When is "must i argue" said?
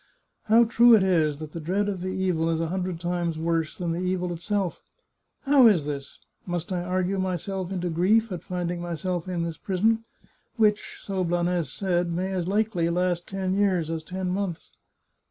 6.47-7.19